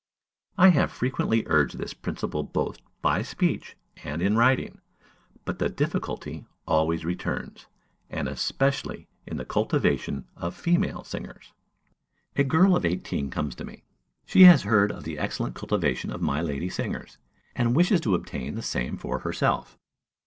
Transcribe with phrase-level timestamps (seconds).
[0.57, 4.81] I have frequently urged this principle both by speech and in writing;
[5.45, 7.67] but the difficulty always returns,
[8.09, 11.53] and especially in the cultivation of female singers.
[12.35, 13.83] A girl of eighteen comes to me:
[14.25, 17.19] she has heard of the excellent cultivation of my lady singers,
[17.55, 19.77] and wishes to obtain the same for herself.